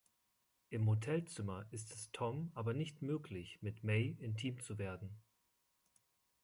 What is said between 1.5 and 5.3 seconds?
ist es Tom aber nicht möglich, mit Mae intim zu werden.